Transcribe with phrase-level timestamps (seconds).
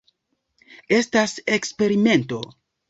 [1.01, 2.45] Estas eksperimento.